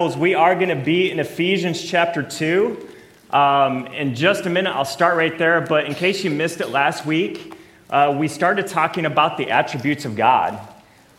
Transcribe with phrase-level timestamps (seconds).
[0.00, 2.88] We are going to be in Ephesians chapter 2.
[3.30, 5.60] Um, in just a minute, I'll start right there.
[5.60, 7.52] But in case you missed it last week,
[7.90, 10.56] uh, we started talking about the attributes of God.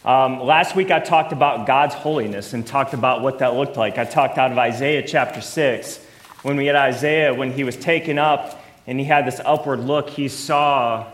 [0.06, 3.98] Um, last week, I talked about God's holiness and talked about what that looked like.
[3.98, 5.98] I talked out of Isaiah chapter 6.
[6.44, 10.10] When we had Isaiah, when he was taken up and he had this upward look,
[10.10, 11.06] he saw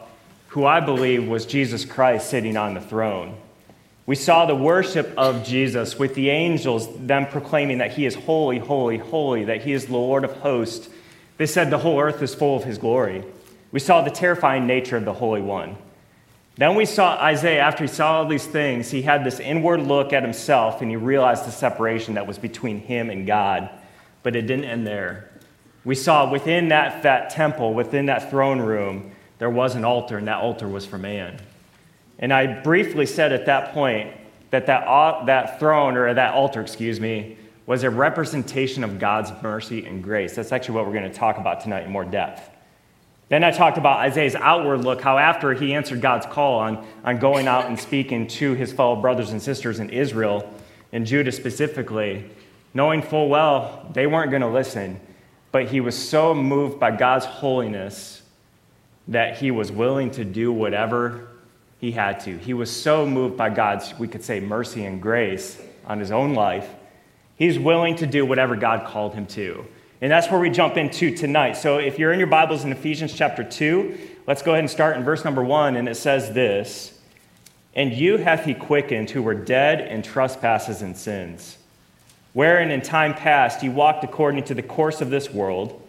[0.50, 3.36] who I believe was Jesus Christ sitting on the throne.
[4.08, 8.60] We saw the worship of Jesus with the angels, them proclaiming that he is holy,
[8.60, 10.90] holy, holy, that he is Lord of hosts.
[11.38, 13.24] They said the whole earth is full of his glory.
[13.72, 15.76] We saw the terrifying nature of the Holy One.
[16.58, 20.14] Then we saw Isaiah, after he saw all these things, he had this inward look
[20.14, 23.70] at himself and he realized the separation that was between him and God.
[24.24, 25.30] But it didn't end there.
[25.84, 30.28] We saw within that, that temple, within that throne room, there was an altar, and
[30.28, 31.40] that altar was for man.
[32.20, 34.12] And I briefly said at that point
[34.52, 39.32] that that, uh, that throne, or that altar, excuse me, was a representation of God's
[39.42, 40.36] mercy and grace.
[40.36, 42.50] That's actually what we're going to talk about tonight in more depth.
[43.28, 47.18] Then I talked about Isaiah's outward look, how after he answered God's call on, on
[47.18, 50.48] going out and speaking to his fellow brothers and sisters in Israel,
[50.92, 52.30] and Judah specifically,
[52.74, 55.00] knowing full well they weren't going to listen,
[55.52, 58.22] but he was so moved by God's holiness
[59.08, 61.25] that he was willing to do whatever
[61.86, 62.36] he had to.
[62.40, 66.34] He was so moved by God's, we could say, mercy and grace on his own
[66.34, 66.68] life.
[67.36, 69.64] He's willing to do whatever God called him to.
[70.02, 71.58] And that's where we jump into tonight.
[71.58, 74.98] So if you're in your Bibles in Ephesians chapter 2, let's go ahead and start
[74.98, 75.76] in verse number 1.
[75.76, 77.00] And it says this
[77.76, 81.56] And you hath he quickened who were dead in trespasses and sins,
[82.34, 85.80] wherein in time past ye walked according to the course of this world,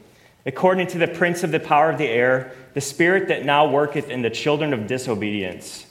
[0.44, 4.10] according to the prince of the power of the air the spirit that now worketh
[4.10, 5.85] in the children of disobedience,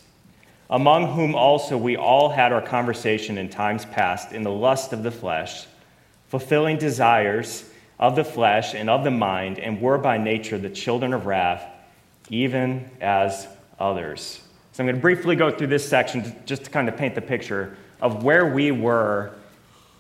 [0.70, 5.04] among whom also we all had our conversation in times past in the lust of
[5.04, 5.68] the flesh,
[6.28, 11.14] fulfilling desires of the flesh and of the mind, and were by nature the children
[11.14, 11.66] of wrath,
[12.30, 13.48] even as
[13.80, 14.42] others.
[14.72, 17.22] So I'm going to briefly go through this section just to kind of paint the
[17.22, 19.32] picture of where we were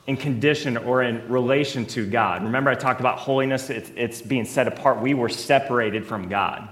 [0.08, 2.44] in condition or in relation to God.
[2.44, 5.02] Remember, I talked about holiness, it's, it's, being set apart.
[5.02, 6.68] We were separated from God.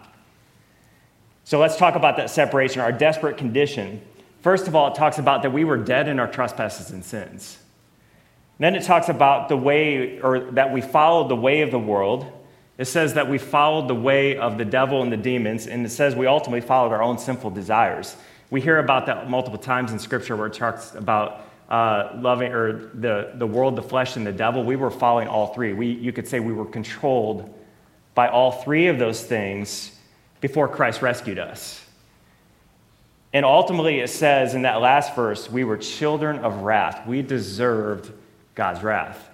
[1.46, 4.02] So let's talk about that separation, our desperate condition.
[4.42, 7.58] First of all, it talks about that we were dead in our trespasses and sins.
[8.59, 12.31] then it talks about the way, or that we followed the way of the world.
[12.78, 15.90] It says that we followed the way of the devil and the demons, and it
[15.90, 18.16] says we ultimately followed our own sinful desires.
[18.50, 22.92] We hear about that multiple times in Scripture where it talks about uh, loving or
[22.94, 25.74] the, the world, the flesh, and the devil, we were following all three.
[25.74, 27.54] We, you could say we were controlled
[28.14, 29.93] by all three of those things
[30.44, 31.81] before Christ rescued us.
[33.31, 37.08] And ultimately, it says in that last verse, we were children of wrath.
[37.08, 38.12] We deserved
[38.54, 39.30] God's wrath.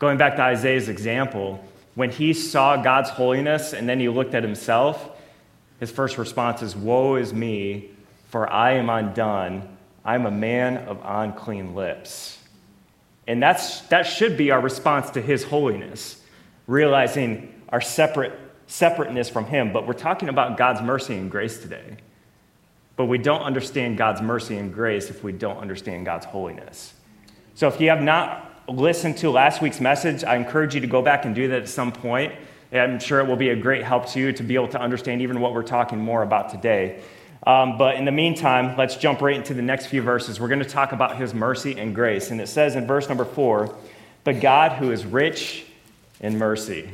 [0.00, 1.64] Going back to Isaiah's example,
[1.94, 5.16] when he saw God's holiness and then he looked at himself,
[5.78, 7.90] his first response is, Woe is me,
[8.28, 9.68] for I am undone
[10.04, 12.36] I'm a man of unclean lips.
[13.28, 16.20] And that's, that should be our response to his holiness,
[16.66, 18.36] realizing our separate,
[18.72, 19.72] separateness from him.
[19.72, 21.98] But we're talking about God's mercy and grace today.
[22.96, 26.94] But we don't understand God's mercy and grace if we don't understand God's holiness.
[27.54, 31.02] So if you have not listened to last week's message, I encourage you to go
[31.02, 32.32] back and do that at some point.
[32.72, 35.20] I'm sure it will be a great help to you to be able to understand
[35.20, 37.02] even what we're talking more about today.
[37.46, 40.40] Um, but in the meantime, let's jump right into the next few verses.
[40.40, 42.30] We're going to talk about his mercy and grace.
[42.30, 43.76] And it says in verse number four,
[44.24, 45.66] but God who is rich
[46.20, 46.88] in mercy.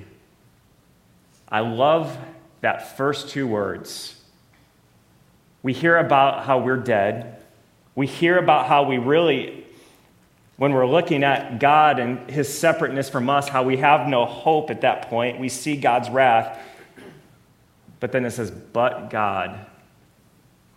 [1.50, 2.16] I love
[2.60, 4.20] that first two words.
[5.62, 7.42] We hear about how we're dead.
[7.94, 9.66] We hear about how we really,
[10.56, 14.70] when we're looking at God and his separateness from us, how we have no hope
[14.70, 15.40] at that point.
[15.40, 16.60] We see God's wrath.
[18.00, 19.66] But then it says, but God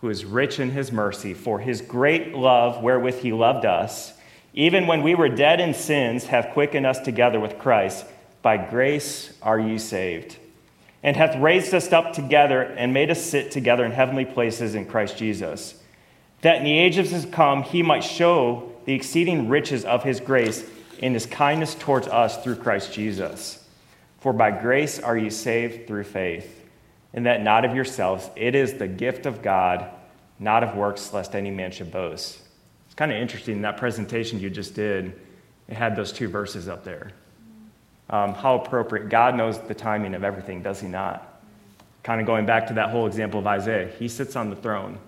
[0.02, 4.12] who is rich in his mercy, for his great love wherewith he loved us,
[4.52, 8.04] even when we were dead in sins, have quickened us together with Christ.
[8.42, 10.38] By grace are ye saved,
[11.02, 14.86] and hath raised us up together and made us sit together in heavenly places in
[14.86, 15.74] Christ Jesus,
[16.42, 20.68] that in the ages to come he might show the exceeding riches of his grace
[20.98, 23.68] in his kindness towards us through Christ Jesus.
[24.20, 26.60] For by grace are ye saved through faith
[27.12, 28.30] and that not of yourselves.
[28.36, 29.90] It is the gift of God,
[30.38, 32.38] not of works, lest any man should boast.
[32.86, 35.20] It's kind of interesting, that presentation you just did,
[35.68, 37.12] it had those two verses up there.
[38.12, 39.08] Um, how appropriate.
[39.08, 41.40] God knows the timing of everything, does he not?
[42.02, 44.98] Kind of going back to that whole example of Isaiah, he sits on the throne.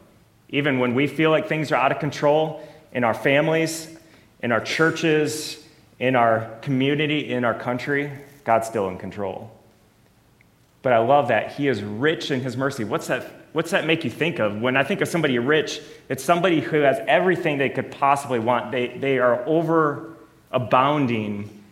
[0.48, 3.94] Even when we feel like things are out of control in our families,
[4.42, 5.62] in our churches,
[5.98, 8.10] in our community, in our country,
[8.44, 9.50] God's still in control.
[10.80, 12.84] But I love that He is rich in His mercy.
[12.84, 14.62] What's that, what's that make you think of?
[14.62, 18.72] When I think of somebody rich, it's somebody who has everything they could possibly want.
[18.72, 20.14] They, they are over
[20.50, 21.62] abounding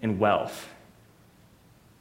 [0.00, 0.68] in wealth.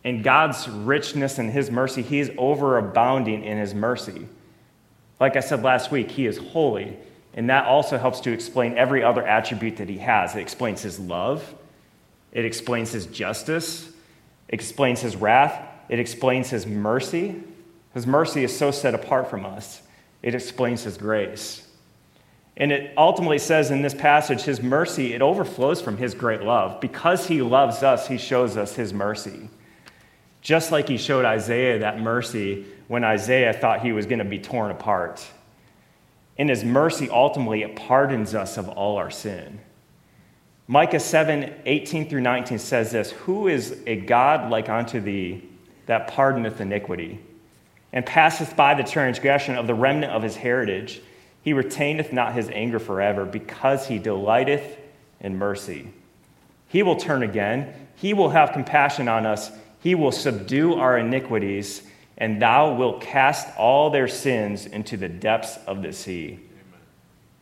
[0.07, 4.25] In God's richness and His mercy, He is overabounding in His mercy.
[5.19, 6.95] Like I said last week, He is holy.
[7.33, 10.33] And that also helps to explain every other attribute that He has.
[10.33, 11.53] It explains His love,
[12.31, 13.89] it explains His justice,
[14.47, 17.43] it explains His wrath, it explains His mercy.
[17.93, 19.81] His mercy is so set apart from us,
[20.23, 21.67] it explains His grace.
[22.55, 26.79] And it ultimately says in this passage, His mercy, it overflows from His great love.
[26.79, 29.49] Because He loves us, He shows us His mercy.
[30.47, 34.39] Just like He showed Isaiah that mercy when Isaiah thought he was going to be
[34.39, 35.27] torn apart.
[36.37, 39.59] In His mercy, ultimately, it pardons us of all our sin.
[40.65, 45.43] Micah 7 18 through 19 says this Who is a God like unto thee
[45.85, 47.19] that pardoneth iniquity,
[47.91, 51.01] and passeth by the transgression of the remnant of his heritage?
[51.41, 54.77] He retaineth not his anger forever, because he delighteth
[55.19, 55.89] in mercy.
[56.69, 61.83] He will turn again, he will have compassion on us, he will subdue our iniquities,
[62.17, 66.33] and thou wilt cast all their sins into the depths of the sea.
[66.33, 66.81] Amen.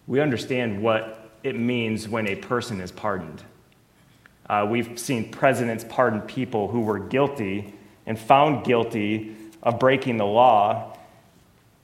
[0.08, 3.44] We understand what it means when a person is pardoned.
[4.50, 7.74] Uh, we've seen presidents pardon people who were guilty
[8.06, 10.96] and found guilty of breaking the law,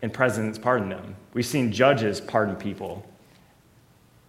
[0.02, 1.16] and presidents pardon them.
[1.34, 3.08] We've seen judges pardon people.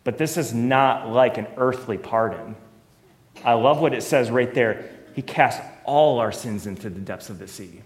[0.05, 2.57] But this is not like an earthly pardon.
[3.45, 4.91] I love what it says right there.
[5.15, 7.81] He casts all our sins into the depths of the sea.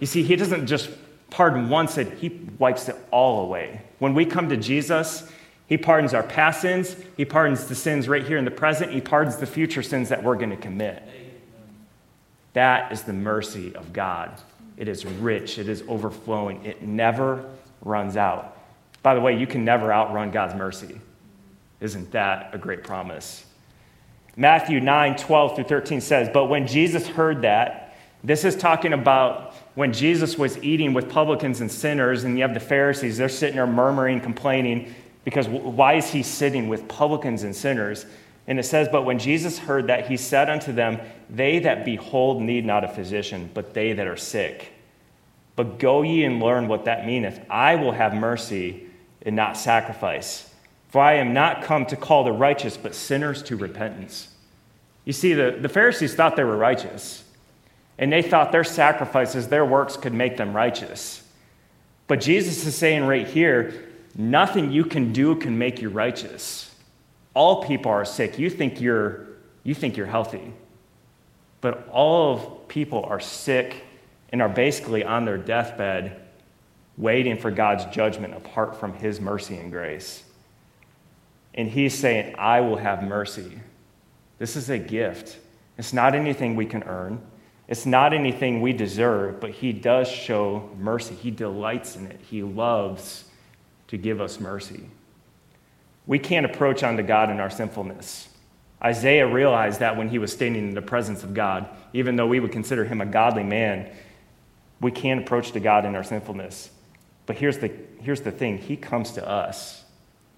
[0.00, 0.90] You see, He doesn't just
[1.30, 2.28] pardon one sin, He
[2.58, 3.82] wipes it all away.
[3.98, 5.30] When we come to Jesus,
[5.66, 9.00] He pardons our past sins, He pardons the sins right here in the present, He
[9.00, 11.02] pardons the future sins that we're going to commit.
[12.52, 14.40] That is the mercy of God.
[14.76, 17.48] It is rich, it is overflowing, it never
[17.82, 18.56] runs out.
[19.02, 21.00] By the way, you can never outrun God's mercy.
[21.80, 23.45] Isn't that a great promise?
[24.36, 29.54] Matthew 9, 12 through 13 says, But when Jesus heard that, this is talking about
[29.74, 33.56] when Jesus was eating with publicans and sinners, and you have the Pharisees, they're sitting
[33.56, 34.94] there murmuring, complaining,
[35.24, 38.04] because why is he sitting with publicans and sinners?
[38.46, 41.00] And it says, But when Jesus heard that, he said unto them,
[41.30, 44.72] They that behold need not a physician, but they that are sick.
[45.56, 47.40] But go ye and learn what that meaneth.
[47.48, 48.86] I will have mercy
[49.22, 50.52] and not sacrifice.
[50.88, 54.28] For I am not come to call the righteous, but sinners to repentance.
[55.04, 57.24] You see, the, the Pharisees thought they were righteous,
[57.98, 61.22] and they thought their sacrifices, their works could make them righteous.
[62.06, 66.74] But Jesus is saying right here, nothing you can do can make you righteous.
[67.34, 68.38] All people are sick.
[68.38, 69.26] You think you're,
[69.62, 70.52] you think you're healthy.
[71.60, 73.84] But all of people are sick
[74.30, 76.22] and are basically on their deathbed
[76.96, 80.22] waiting for God's judgment apart from his mercy and grace.
[81.56, 83.60] And he's saying, I will have mercy.
[84.38, 85.38] This is a gift.
[85.78, 87.20] It's not anything we can earn.
[87.68, 91.14] It's not anything we deserve, but he does show mercy.
[91.14, 92.20] He delights in it.
[92.28, 93.24] He loves
[93.88, 94.88] to give us mercy.
[96.06, 98.28] We can't approach unto God in our sinfulness.
[98.82, 102.38] Isaiah realized that when he was standing in the presence of God, even though we
[102.38, 103.90] would consider him a godly man,
[104.80, 106.70] we can't approach to God in our sinfulness.
[107.24, 109.84] But here's the, here's the thing He comes to us,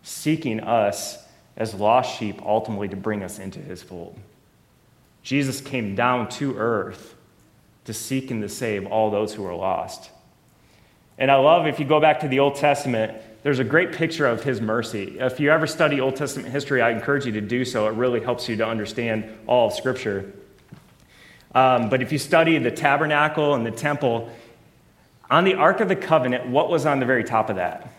[0.02, 1.24] seeking us
[1.56, 4.18] as lost sheep, ultimately to bring us into His fold.
[5.22, 7.14] Jesus came down to earth
[7.84, 10.10] to seek and to save all those who are lost.
[11.18, 14.26] And I love if you go back to the Old Testament, there's a great picture
[14.26, 15.16] of his mercy.
[15.18, 17.88] If you ever study Old Testament history, I encourage you to do so.
[17.88, 20.32] It really helps you to understand all of Scripture.
[21.54, 24.30] Um, but if you study the tabernacle and the temple,
[25.30, 27.92] on the Ark of the Covenant, what was on the very top of that?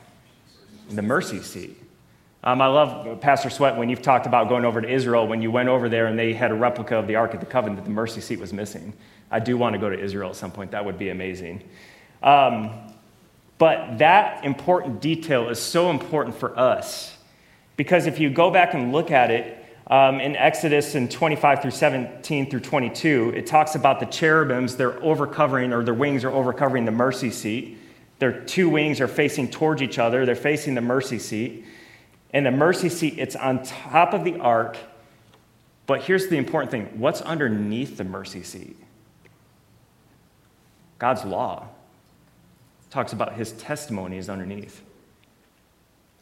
[0.90, 1.78] The mercy seat.
[2.42, 5.52] Um, I love, Pastor Sweat, when you've talked about going over to Israel, when you
[5.52, 7.84] went over there and they had a replica of the Ark of the Covenant, that
[7.84, 8.94] the mercy seat was missing.
[9.30, 10.72] I do want to go to Israel at some point.
[10.72, 11.64] That would be amazing.
[12.24, 12.72] Um,
[13.58, 17.18] but that important detail is so important for us
[17.76, 21.72] because if you go back and look at it, um, in Exodus in 25 through
[21.72, 26.86] 17 through 22, it talks about the cherubims, they're overcovering, or their wings are overcovering
[26.86, 27.78] the mercy seat.
[28.20, 31.66] Their two wings are facing towards each other, they're facing the mercy seat.
[32.32, 34.78] And the mercy seat, it's on top of the ark.
[35.88, 38.78] But here's the important thing what's underneath the mercy seat?
[40.98, 41.68] God's law.
[42.90, 44.82] Talks about his testimonies underneath.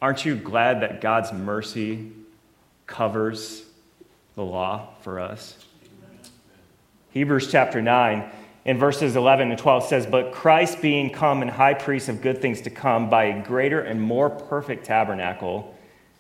[0.02, 2.12] Aren't you glad that God's mercy
[2.88, 3.64] covers
[4.36, 5.58] the law for us.
[7.12, 8.30] Hebrews chapter 9
[8.66, 12.42] in verses 11 and 12 says, But Christ being come and high priest of good
[12.42, 15.76] things to come by a greater and more perfect tabernacle,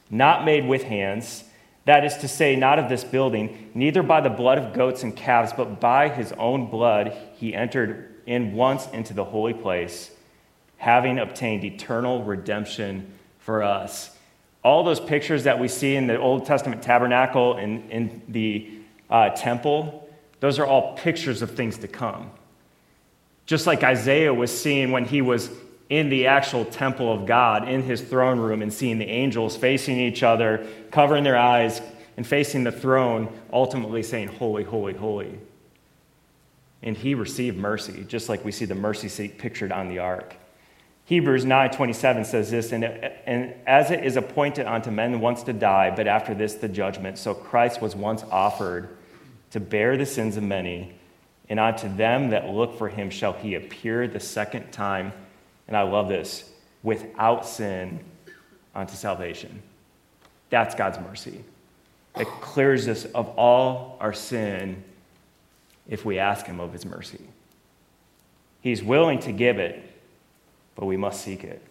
[0.09, 1.43] not made with hands,
[1.85, 5.15] that is to say, not of this building, neither by the blood of goats and
[5.15, 10.11] calves, but by his own blood, he entered in once into the holy place,
[10.77, 14.15] having obtained eternal redemption for us.
[14.63, 18.69] All those pictures that we see in the Old Testament tabernacle and in the
[19.09, 20.09] uh, temple,
[20.41, 22.31] those are all pictures of things to come.
[23.45, 25.49] Just like Isaiah was seeing when he was
[25.89, 29.99] in the actual temple of God, in his throne room, and seeing the angels facing
[29.99, 31.81] each other, covering their eyes,
[32.17, 35.39] and facing the throne, ultimately saying, Holy, holy, holy.
[36.83, 40.35] And he received mercy, just like we see the mercy seat pictured on the ark.
[41.05, 45.89] Hebrews 9:27 says this, and, and as it is appointed unto men once to die,
[45.89, 48.89] but after this the judgment, so Christ was once offered
[49.51, 50.93] to bear the sins of many,
[51.47, 55.13] and unto them that look for him shall he appear the second time
[55.67, 56.49] and I love this,
[56.83, 57.99] without sin
[58.73, 59.61] unto salvation.
[60.49, 61.43] That's God's mercy.
[62.15, 64.83] It clears us of all our sin
[65.87, 67.21] if we ask Him of His mercy.
[68.61, 69.83] He's willing to give it,
[70.75, 71.61] but we must seek it.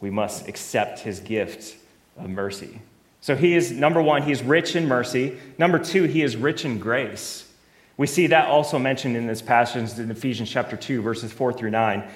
[0.00, 1.76] We must accept His gift
[2.16, 2.80] of mercy.
[3.20, 5.38] So He is, number one, He's rich in mercy.
[5.58, 7.46] Number two, He is rich in grace.
[7.96, 11.70] We see that also mentioned in this passage in Ephesians chapter 2, verses 4 through
[11.70, 12.08] 9.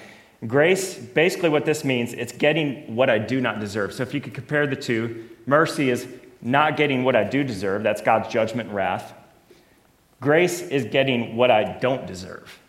[0.47, 3.93] Grace, basically what this means, it's getting what I do not deserve.
[3.93, 6.07] So if you could compare the two, mercy is
[6.41, 9.13] not getting what I do deserve, that's God's judgment and wrath.
[10.21, 12.59] Grace is getting what I don't deserve.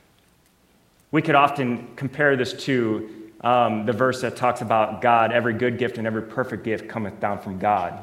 [1.10, 5.78] We could often compare this to um, the verse that talks about God, every good
[5.78, 8.02] gift and every perfect gift cometh down from God.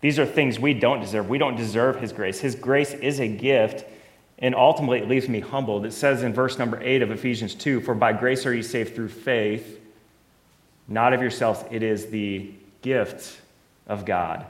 [0.00, 1.28] These are things we don't deserve.
[1.28, 2.40] We don't deserve His grace.
[2.40, 3.84] His grace is a gift
[4.40, 5.84] and ultimately, it leaves me humbled.
[5.84, 8.94] It says in verse number 8 of Ephesians 2 For by grace are you saved
[8.94, 9.80] through faith,
[10.86, 11.64] not of yourselves.
[11.70, 13.40] It is the gift
[13.88, 14.46] of God,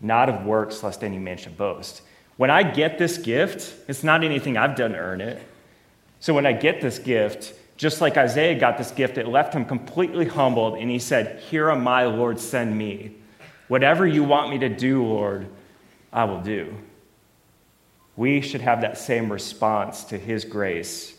[0.00, 2.00] not of works, lest any man should boast.
[2.38, 5.42] When I get this gift, it's not anything I've done to earn it.
[6.20, 9.66] So when I get this gift, just like Isaiah got this gift, it left him
[9.66, 13.16] completely humbled, and he said, Here am I, Lord, send me.
[13.68, 15.46] Whatever you want me to do, Lord,
[16.10, 16.74] I will do
[18.16, 21.14] we should have that same response to His grace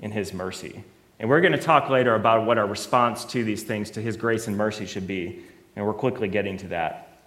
[0.00, 0.84] and His mercy.
[1.18, 4.16] And we're going to talk later about what our response to these things, to His
[4.16, 5.40] grace and mercy, should be.
[5.76, 7.20] And we're quickly getting to that.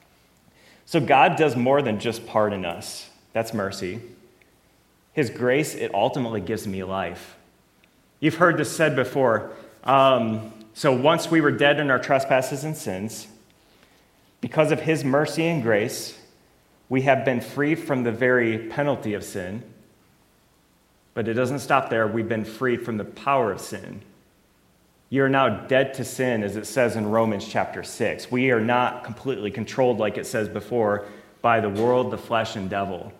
[0.86, 3.10] So, God does more than just pardon us.
[3.34, 4.00] That's mercy.
[5.13, 7.36] His grace, it ultimately gives me life.
[8.20, 9.51] You've heard this said before.
[9.84, 13.27] Um, so, once we were dead in our trespasses and sins,
[14.39, 16.18] because of His mercy and grace,
[16.89, 19.63] we have been freed from the very penalty of sin.
[21.13, 22.08] But it doesn't stop there.
[22.08, 24.01] We've been freed from the power of sin.
[25.10, 28.29] You are now dead to sin, as it says in Romans chapter 6.
[28.29, 31.06] We are not completely controlled, like it says before,
[31.41, 33.12] by the world, the flesh, and devil.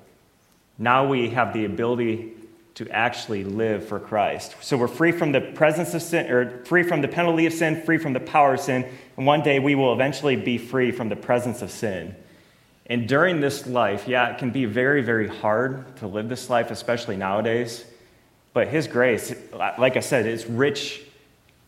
[0.78, 2.34] Now we have the ability
[2.76, 4.56] to actually live for Christ.
[4.62, 7.82] So we're free from the presence of sin, or free from the penalty of sin,
[7.84, 11.10] free from the power of sin, and one day we will eventually be free from
[11.10, 12.16] the presence of sin.
[12.88, 16.72] And during this life, yeah, it can be very, very hard to live this life,
[16.72, 17.86] especially nowadays.
[18.54, 21.04] But His grace, like I said, it's rich.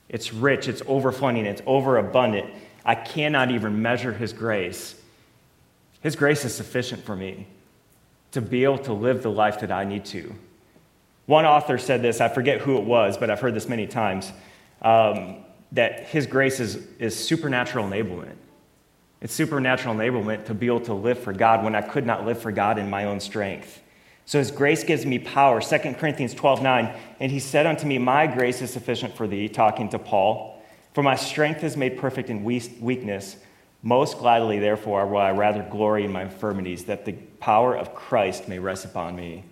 [0.07, 2.49] It's rich, it's overflowing, it's overabundant.
[2.83, 4.99] I cannot even measure His grace.
[6.01, 7.45] His grace is sufficient for me
[8.31, 10.33] to be able to live the life that I need to.
[11.25, 14.31] One author said this, I forget who it was, but I've heard this many times,
[14.81, 15.37] um,
[15.73, 18.35] that His grace is, is supernatural enablement.
[19.21, 22.41] It's supernatural enablement to be able to live for God when I could not live
[22.41, 23.81] for God in my own strength.
[24.25, 25.59] So his grace gives me power.
[25.59, 26.95] 2 Corinthians 12 9.
[27.19, 30.61] And he said unto me, My grace is sufficient for thee, talking to Paul.
[30.93, 33.35] For my strength is made perfect in weakness.
[33.81, 38.47] Most gladly, therefore, will I rather glory in my infirmities, that the power of Christ
[38.47, 39.45] may rest upon me.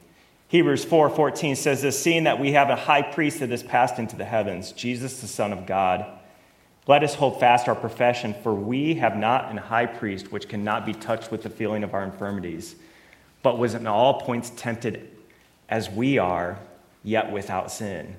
[0.50, 4.00] Hebrews 4 14 says this Seeing that we have a high priest that has passed
[4.00, 6.06] into the heavens, Jesus, the Son of God
[6.88, 10.86] let us hold fast our profession, for we have not an high priest which cannot
[10.86, 12.76] be touched with the feeling of our infirmities,
[13.44, 15.10] but was in all points tempted
[15.68, 16.58] as we are,
[17.04, 18.16] yet without sin.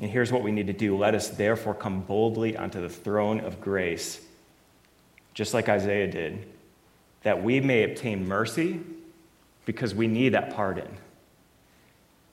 [0.00, 3.40] And here's what we need to do let us therefore come boldly unto the throne
[3.40, 4.20] of grace,
[5.34, 6.46] just like Isaiah did,
[7.24, 8.80] that we may obtain mercy
[9.66, 10.88] because we need that pardon,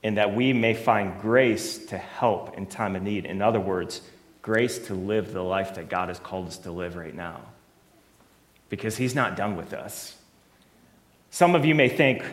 [0.03, 3.25] and that we may find grace to help in time of need.
[3.25, 4.01] In other words,
[4.45, 7.41] grace to live the life that God has called us to live right now.
[8.69, 10.15] Because He's not done with us.
[11.31, 12.23] Some of you may think,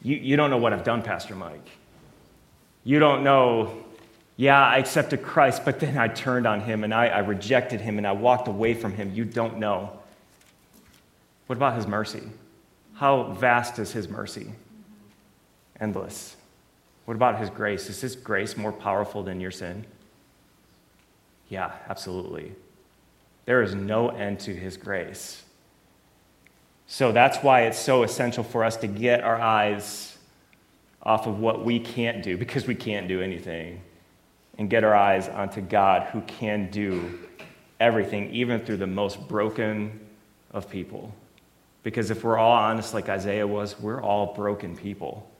[0.00, 1.68] you, you don't know what I've done, Pastor Mike.
[2.84, 3.84] You don't know,
[4.38, 7.98] yeah, I accepted Christ, but then I turned on him and I, I rejected him
[7.98, 9.12] and I walked away from him.
[9.12, 9.92] You don't know.
[11.48, 12.22] What about his mercy?
[12.94, 14.52] How vast is his mercy?
[15.80, 16.34] Endless.
[17.04, 17.90] What about his grace?
[17.90, 19.84] Is his grace more powerful than your sin?
[21.48, 22.54] Yeah, absolutely.
[23.44, 25.44] There is no end to his grace.
[26.88, 30.16] So that's why it's so essential for us to get our eyes
[31.02, 33.80] off of what we can't do, because we can't do anything,
[34.58, 37.18] and get our eyes onto God who can do
[37.78, 40.00] everything, even through the most broken
[40.52, 41.12] of people.
[41.82, 45.30] Because if we're all honest, like Isaiah was, we're all broken people.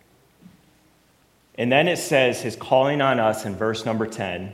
[1.58, 4.52] And then it says, his calling on us in verse number 10,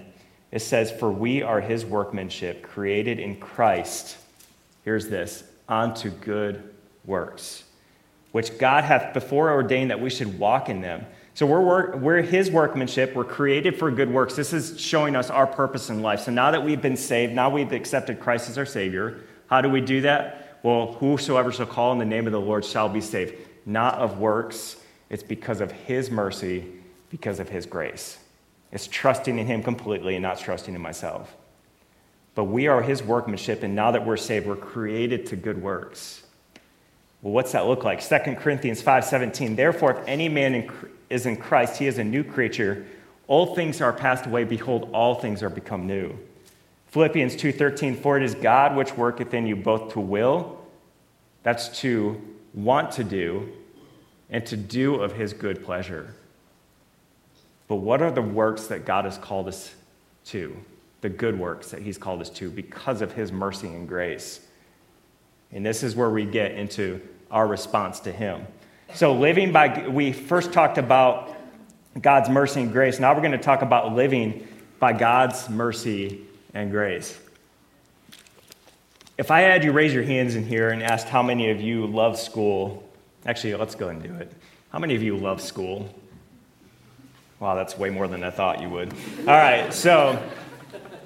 [0.52, 4.18] it says, For we are his workmanship, created in Christ.
[4.84, 7.64] Here's this unto good works,
[8.30, 11.06] which God hath before ordained that we should walk in them.
[11.34, 13.14] So we're, work, we're his workmanship.
[13.14, 14.36] We're created for good works.
[14.36, 16.20] This is showing us our purpose in life.
[16.20, 19.70] So now that we've been saved, now we've accepted Christ as our Savior, how do
[19.70, 20.58] we do that?
[20.62, 23.34] Well, whosoever shall call in the name of the Lord shall be saved.
[23.64, 24.76] Not of works,
[25.08, 26.70] it's because of his mercy,
[27.08, 28.18] because of his grace.
[28.72, 31.36] It's trusting in him completely and not trusting in myself.
[32.34, 36.22] But we are his workmanship, and now that we're saved, we're created to good works.
[37.20, 38.00] Well, what's that look like?
[38.00, 39.54] 2 Corinthians 5:17.
[39.54, 40.70] Therefore, if any man
[41.10, 42.86] is in Christ, he is a new creature.
[43.28, 46.18] Old things are passed away; behold, all things are become new.
[46.88, 47.96] Philippians 2:13.
[47.96, 50.58] For it is God which worketh in you both to will,
[51.42, 52.20] that's to
[52.54, 53.52] want to do,
[54.30, 56.14] and to do of his good pleasure.
[57.72, 59.74] But what are the works that God has called us
[60.26, 60.54] to?
[61.00, 64.40] The good works that he's called us to because of his mercy and grace.
[65.52, 67.00] And this is where we get into
[67.30, 68.46] our response to Him.
[68.92, 71.34] So, living by, we first talked about
[71.98, 73.00] God's mercy and grace.
[73.00, 74.46] Now we're going to talk about living
[74.78, 77.18] by God's mercy and grace.
[79.16, 81.86] If I had you raise your hands in here and asked how many of you
[81.86, 82.86] love school,
[83.24, 84.30] actually, let's go and do it.
[84.68, 85.88] How many of you love school?
[87.42, 88.94] Wow, that's way more than I thought you would.
[89.22, 90.16] All right, so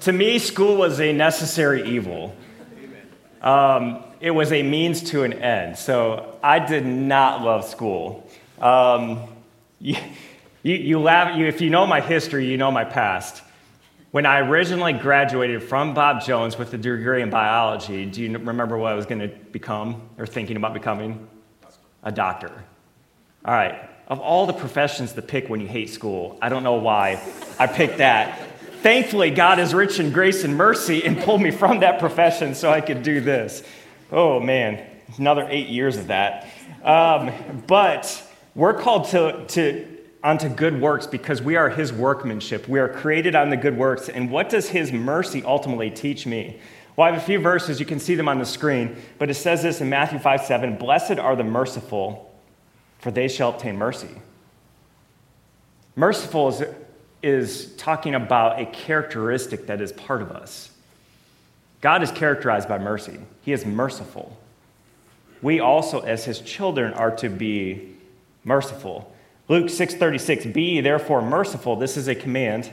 [0.01, 2.35] to me, school was a necessary evil.
[3.41, 5.79] Um, it was a means to an end.
[5.79, 8.29] So I did not love school.
[8.59, 9.23] Um,
[9.79, 9.95] you,
[10.61, 13.41] you, you laugh, you, if you know my history, you know my past.
[14.11, 18.77] When I originally graduated from Bob Jones with a degree in biology, do you remember
[18.77, 21.27] what I was going to become or thinking about becoming?
[22.03, 22.51] A doctor.
[23.43, 23.89] All right.
[24.07, 27.21] Of all the professions to pick when you hate school, I don't know why
[27.59, 28.39] I picked that.
[28.81, 32.71] Thankfully, God is rich in grace and mercy and pulled me from that profession so
[32.71, 33.63] I could do this.
[34.11, 34.85] Oh, man,
[35.17, 36.47] another eight years of that.
[36.83, 38.23] Um, but
[38.55, 42.67] we're called to, to, onto good works because we are his workmanship.
[42.67, 44.09] We are created on the good works.
[44.09, 46.59] And what does his mercy ultimately teach me?
[46.95, 47.79] Well, I have a few verses.
[47.79, 48.95] You can see them on the screen.
[49.19, 52.26] But it says this in Matthew 5 7 Blessed are the merciful,
[53.07, 54.09] for they shall obtain mercy.
[55.95, 56.63] Merciful is,
[57.23, 60.71] is talking about a characteristic that is part of us.
[61.79, 64.37] God is characterized by mercy, He is merciful.
[65.41, 67.95] We also, as His children, are to be
[68.43, 69.09] merciful.
[69.47, 72.69] Luke 6:36 Be therefore merciful this is a command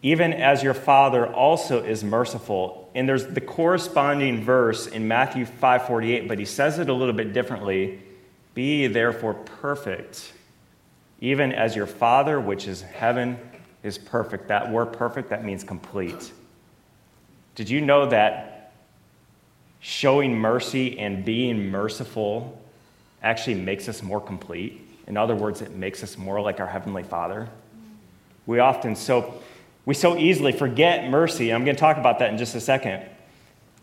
[0.00, 6.28] even as your father also is merciful and there's the corresponding verse in Matthew 5:48
[6.28, 7.98] but he says it a little bit differently
[8.56, 10.32] be therefore perfect
[11.20, 13.38] even as your father which is heaven
[13.84, 16.32] is perfect that word perfect that means complete
[17.54, 18.56] did you know that
[19.80, 22.60] showing mercy and being merciful
[23.22, 24.80] actually makes us more complete?
[25.06, 27.48] In other words, it makes us more like our Heavenly Father.
[28.46, 29.40] We often so
[29.84, 31.52] we so easily forget mercy.
[31.52, 33.04] I'm going to talk about that in just a second.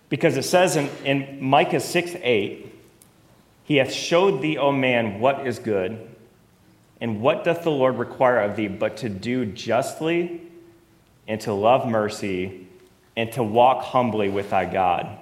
[0.10, 2.73] Because it says in, in Micah 6 8,
[3.64, 6.10] He hath showed thee, O man, what is good,
[7.00, 10.42] and what doth the Lord require of thee but to do justly
[11.28, 12.68] and to love mercy
[13.16, 15.18] and to walk humbly with thy God.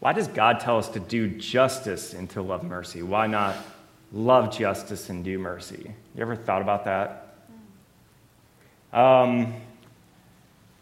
[0.00, 3.02] Why does God tell us to do justice and to love mercy?
[3.02, 3.56] Why not
[4.12, 5.94] love justice and do mercy?
[6.14, 7.36] You ever thought about that?
[8.92, 9.54] Um,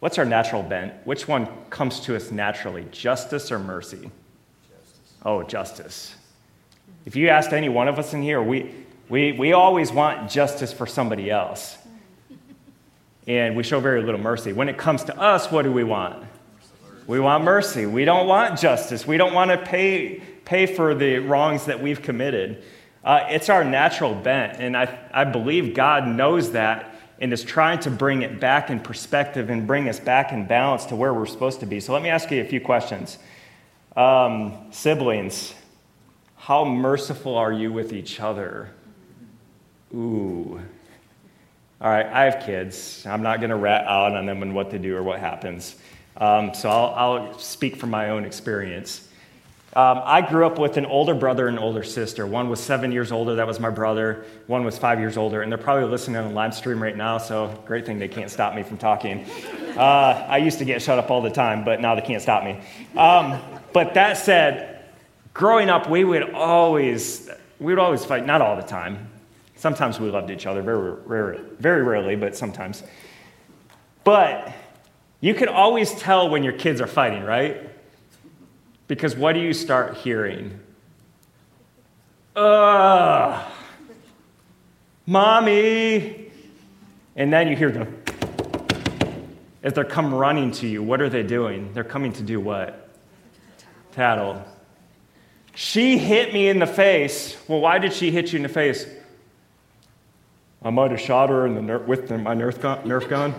[0.00, 0.94] what's our natural bent?
[1.06, 4.10] Which one comes to us naturally, justice or mercy?
[5.24, 6.14] Oh, justice.
[7.04, 8.74] If you asked any one of us in here, we,
[9.08, 11.76] we, we always want justice for somebody else
[13.26, 14.52] and we show very little mercy.
[14.52, 16.24] When it comes to us, what do we want?
[17.06, 17.86] We want mercy.
[17.86, 19.06] We don't want justice.
[19.06, 22.64] We don't want to pay pay for the wrongs that we've committed.
[23.04, 27.78] Uh, it's our natural bent, and I, I believe God knows that and is trying
[27.80, 31.26] to bring it back in perspective and bring us back in balance to where we're
[31.26, 31.78] supposed to be.
[31.78, 33.18] So let me ask you a few questions.
[33.96, 35.54] Um, siblings,
[36.36, 38.70] how merciful are you with each other?
[39.92, 40.60] Ooh.
[41.80, 43.04] All right, I have kids.
[43.06, 45.76] I'm not going to rat out on them and what to do or what happens.
[46.16, 49.08] Um, so I'll, I'll, speak from my own experience.
[49.74, 52.26] Um, I grew up with an older brother and older sister.
[52.26, 54.24] One was seven years older, that was my brother.
[54.46, 57.18] One was five years older, and they're probably listening on the live stream right now,
[57.18, 59.24] so great thing they can't stop me from talking.
[59.76, 62.44] Uh, I used to get shut up all the time, but now they can't stop
[62.44, 62.60] me.
[62.96, 63.40] Um,
[63.72, 64.84] but that said,
[65.34, 69.08] growing up, we would always, we would always fight, not all the time.
[69.56, 72.82] Sometimes we loved each other, very, very, very rarely, but sometimes.
[74.04, 74.52] But
[75.20, 77.68] you can always tell when your kids are fighting, right?
[78.88, 80.58] Because what do you start hearing?
[82.34, 83.52] Ugh,
[85.06, 86.30] mommy.
[87.16, 88.02] And then you hear them
[89.62, 90.82] as they come running to you.
[90.82, 91.72] What are they doing?
[91.74, 92.79] They're coming to do what?
[94.00, 94.42] Tattle.
[95.54, 97.36] She hit me in the face.
[97.46, 98.86] Well, why did she hit you in the face?
[100.62, 102.78] I might have shot her in the ner- with the, my Nerf gun.
[102.84, 103.34] Nerf gun.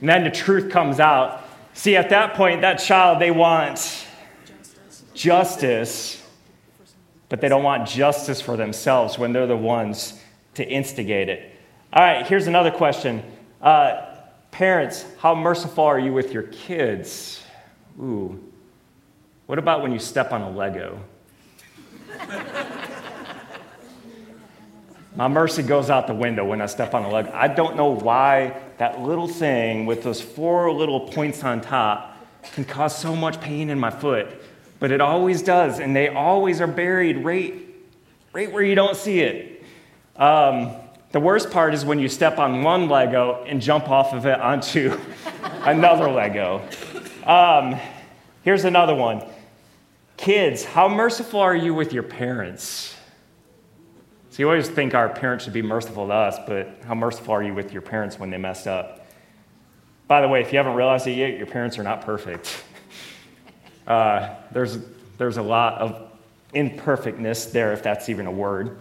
[0.00, 4.06] and then the truth comes out See, at that point, that child, they want
[5.12, 6.20] justice,
[7.28, 10.20] but they don't want justice for themselves when they're the ones
[10.54, 11.52] to instigate it.
[11.92, 13.22] All right, here's another question.
[13.60, 14.06] Uh,
[14.50, 17.40] parents, how merciful are you with your kids?
[18.00, 18.40] Ooh.
[19.46, 20.98] What about when you step on a Lego?
[25.16, 27.30] My mercy goes out the window when I step on a Lego.
[27.32, 32.16] I don't know why that little thing with those four little points on top
[32.54, 34.26] can cause so much pain in my foot,
[34.80, 37.54] but it always does, and they always are buried right,
[38.32, 39.62] right where you don't see it.
[40.16, 40.72] Um,
[41.12, 44.40] the worst part is when you step on one Lego and jump off of it
[44.40, 44.98] onto
[45.60, 46.66] another Lego.
[47.24, 47.78] Um,
[48.42, 49.22] here's another one.
[50.16, 52.94] Kids, how merciful are you with your parents?
[54.30, 57.42] So you always think our parents should be merciful to us, but how merciful are
[57.42, 59.06] you with your parents when they messed up?
[60.08, 62.64] By the way, if you haven't realized it yet, your parents are not perfect.
[63.86, 64.78] Uh, there's,
[65.18, 66.10] there's a lot of
[66.54, 68.78] imperfectness there, if that's even a word.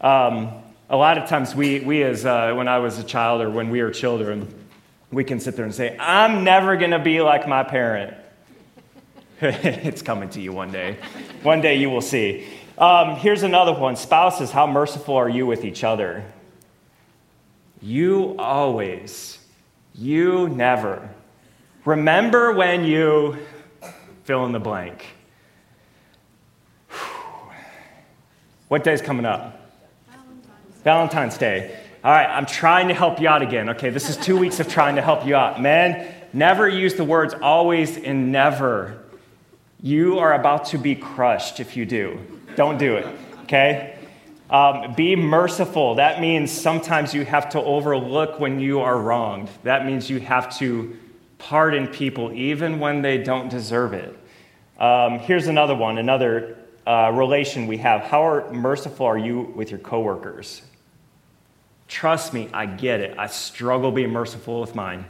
[0.00, 0.52] Um,
[0.88, 3.68] a lot of times, we, we as uh, when I was a child or when
[3.68, 4.48] we were children,
[5.10, 8.14] we can sit there and say, I'm never going to be like my parent.
[9.44, 10.96] it's coming to you one day.
[11.42, 12.46] One day you will see.
[12.78, 16.24] Um, here's another one Spouses, how merciful are you with each other?
[17.80, 19.40] You always,
[19.96, 21.10] you never.
[21.84, 23.36] Remember when you
[24.22, 25.06] fill in the blank.
[28.68, 29.60] What day's coming up?
[30.06, 30.82] Valentine's.
[30.84, 31.78] Valentine's Day.
[32.04, 33.70] All right, I'm trying to help you out again.
[33.70, 35.60] Okay, this is two weeks of trying to help you out.
[35.60, 39.01] Men, never use the words always and never.
[39.82, 42.20] You are about to be crushed if you do.
[42.54, 43.06] Don't do it,
[43.42, 43.98] okay?
[44.48, 45.96] Um, be merciful.
[45.96, 49.48] That means sometimes you have to overlook when you are wronged.
[49.64, 50.96] That means you have to
[51.38, 54.16] pardon people even when they don't deserve it.
[54.78, 58.02] Um, here's another one, another uh, relation we have.
[58.02, 60.62] How are, merciful are you with your coworkers?
[61.88, 63.18] Trust me, I get it.
[63.18, 65.04] I struggle being merciful with mine.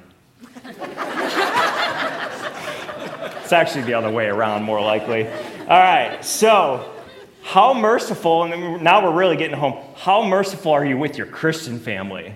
[3.52, 5.28] it's actually the other way around, more likely.
[5.28, 6.90] All right, so
[7.42, 11.78] how merciful, and now we're really getting home, how merciful are you with your Christian
[11.78, 12.34] family?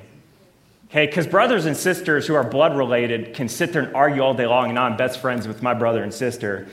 [0.90, 4.35] Okay, because brothers and sisters who are blood related can sit there and argue all
[4.35, 6.68] day long, and I'm best friends with my brother and sister.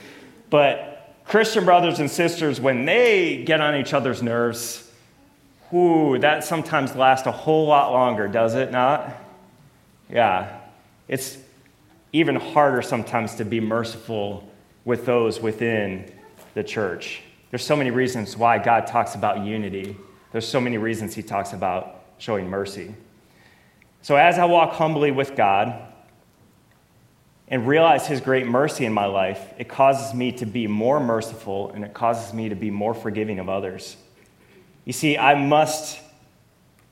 [0.50, 4.92] But Christian brothers and sisters, when they get on each other's nerves,
[5.70, 9.10] whoo, that sometimes lasts a whole lot longer, does it not?
[10.10, 10.60] Yeah.
[11.08, 11.38] It's
[12.14, 14.48] even harder sometimes to be merciful
[14.84, 16.08] with those within
[16.54, 17.22] the church.
[17.50, 19.96] There's so many reasons why God talks about unity.
[20.30, 22.94] There's so many reasons he talks about showing mercy.
[24.02, 25.76] So as I walk humbly with God
[27.48, 31.70] and realize his great mercy in my life, it causes me to be more merciful
[31.70, 33.96] and it causes me to be more forgiving of others.
[34.84, 35.98] You see, I must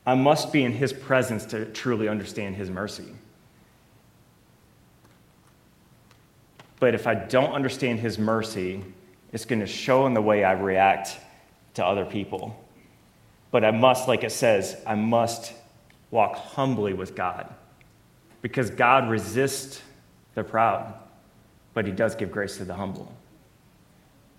[0.05, 3.05] I must be in his presence to truly understand his mercy.
[6.83, 8.83] But if I don't understand his mercy,
[9.31, 11.17] it's going to show in the way I react
[11.75, 12.61] to other people.
[13.51, 15.53] But I must, like it says, I must
[16.11, 17.47] walk humbly with God
[18.41, 19.81] because God resists
[20.35, 20.93] the proud,
[21.73, 23.15] but he does give grace to the humble.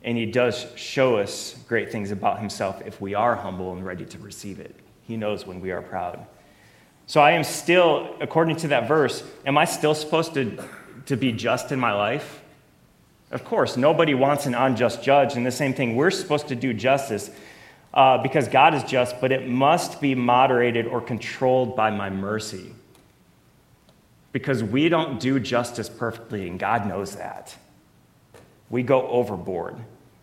[0.02, 4.04] And he does show us great things about himself if we are humble and ready
[4.04, 4.76] to receive it.
[5.04, 6.26] He knows when we are proud.
[7.06, 10.62] So I am still, according to that verse, am I still supposed to,
[11.06, 12.40] to be just in my life?
[13.30, 15.34] Of course, nobody wants an unjust judge.
[15.34, 17.30] And the same thing, we're supposed to do justice
[17.92, 22.72] uh, because God is just, but it must be moderated or controlled by my mercy.
[24.32, 27.56] Because we don't do justice perfectly, and God knows that.
[28.68, 29.76] We go overboard.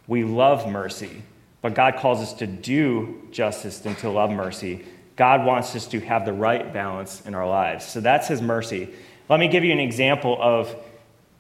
[0.08, 1.24] We love mercy,
[1.62, 4.84] but God calls us to do justice and to love mercy.
[5.16, 7.86] God wants us to have the right balance in our lives.
[7.86, 8.90] So that's His mercy.
[9.32, 10.76] Let me give you an example of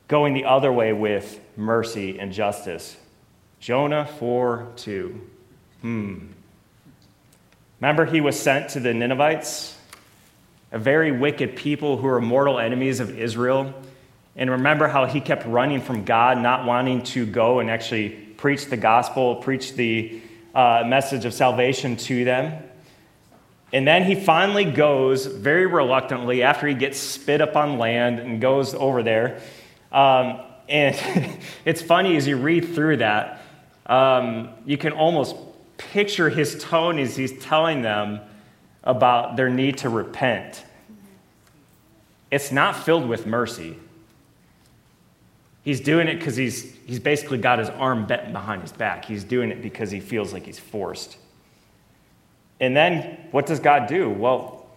[0.07, 2.95] going the other way with mercy and justice.
[3.59, 5.21] Jonah 4 2.
[5.81, 6.27] Hmm.
[7.81, 9.77] Remember, he was sent to the Ninevites,
[10.71, 13.73] a very wicked people who were mortal enemies of Israel.
[14.37, 18.67] And remember how he kept running from God, not wanting to go and actually preach
[18.67, 20.21] the gospel, preach the
[20.55, 22.63] uh, message of salvation to them.
[23.73, 28.41] And then he finally goes very reluctantly after he gets spit up on land and
[28.41, 29.41] goes over there.
[29.91, 33.41] Um, and it's funny as you read through that,
[33.85, 35.35] um, you can almost
[35.77, 38.19] picture his tone as he's telling them
[38.83, 40.63] about their need to repent.
[42.29, 43.77] It's not filled with mercy.
[45.63, 49.05] He's doing it because he's, he's basically got his arm bent behind his back.
[49.05, 51.17] He's doing it because he feels like he's forced.
[52.61, 54.09] And then what does God do?
[54.09, 54.67] Well,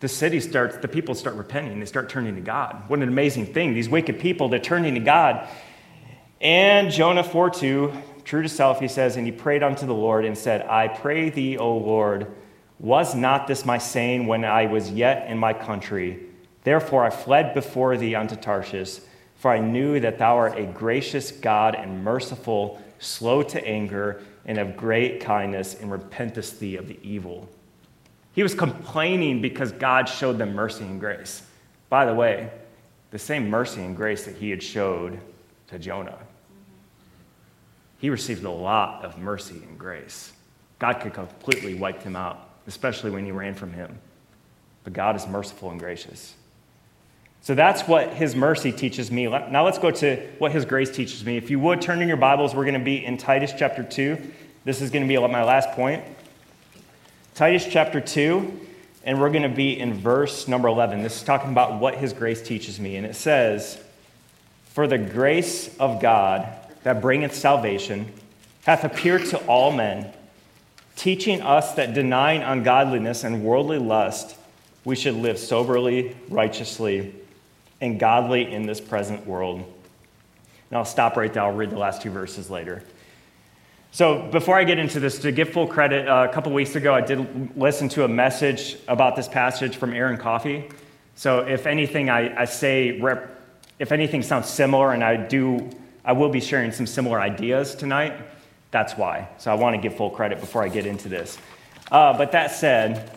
[0.00, 1.80] the city starts, the people start repenting.
[1.80, 2.84] They start turning to God.
[2.86, 3.74] What an amazing thing.
[3.74, 5.48] These wicked people, they're turning to God.
[6.40, 7.92] And Jonah 4 2,
[8.24, 11.30] true to self, he says, And he prayed unto the Lord and said, I pray
[11.30, 12.28] thee, O Lord,
[12.78, 16.20] was not this my saying when I was yet in my country?
[16.62, 19.00] Therefore I fled before thee unto Tarshish,
[19.34, 24.58] for I knew that thou art a gracious God and merciful, slow to anger and
[24.58, 27.48] of great kindness, and repentest thee of the evil.
[28.32, 31.42] He was complaining because God showed them mercy and grace.
[31.88, 32.50] By the way,
[33.10, 35.20] the same mercy and grace that he had showed
[35.68, 36.18] to Jonah.
[37.98, 40.32] He received a lot of mercy and grace.
[40.78, 43.98] God could completely wipe him out, especially when he ran from him.
[44.84, 46.34] But God is merciful and gracious.
[47.42, 49.26] So that's what his mercy teaches me.
[49.26, 51.36] Now let's go to what his grace teaches me.
[51.36, 54.18] If you would turn in your Bibles, we're going to be in Titus chapter 2.
[54.64, 56.04] This is going to be my last point.
[57.34, 58.66] Titus chapter 2,
[59.04, 61.02] and we're going to be in verse number 11.
[61.02, 62.96] This is talking about what his grace teaches me.
[62.96, 63.82] And it says,
[64.66, 66.48] For the grace of God
[66.82, 68.12] that bringeth salvation
[68.64, 70.12] hath appeared to all men,
[70.96, 74.36] teaching us that denying ungodliness and worldly lust,
[74.84, 77.14] we should live soberly, righteously,
[77.80, 79.58] and godly in this present world.
[80.70, 81.42] And I'll stop right there.
[81.42, 82.82] I'll read the last two verses later.
[83.90, 86.92] So, before I get into this, to give full credit, uh, a couple weeks ago
[86.94, 90.68] I did listen to a message about this passage from Aaron Coffey.
[91.14, 93.40] So, if anything I, I say, rep,
[93.78, 95.70] if anything sounds similar, and I do,
[96.04, 98.12] I will be sharing some similar ideas tonight.
[98.72, 99.30] That's why.
[99.38, 101.38] So, I want to give full credit before I get into this.
[101.90, 103.10] Uh, but that said,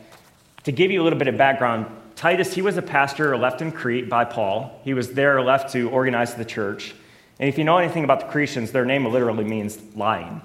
[0.64, 1.86] to give you a little bit of background,
[2.22, 4.80] Titus, he was a pastor left in Crete by Paul.
[4.84, 6.94] He was there left to organize the church.
[7.40, 10.40] And if you know anything about the Cretans, their name literally means lying.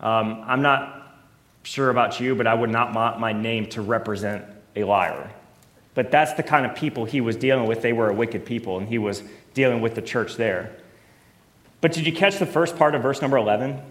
[0.00, 1.18] Um, I'm not
[1.64, 5.30] sure about you, but I would not want my name to represent a liar.
[5.92, 7.82] But that's the kind of people he was dealing with.
[7.82, 9.22] They were a wicked people, and he was
[9.52, 10.74] dealing with the church there.
[11.82, 13.82] But did you catch the first part of verse number 11?